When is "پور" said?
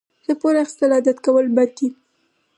0.39-0.55